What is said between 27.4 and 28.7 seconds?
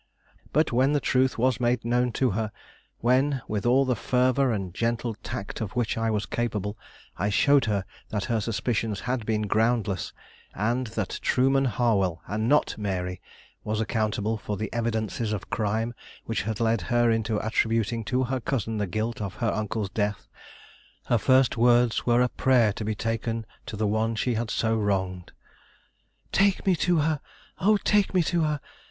Oh, take me to her!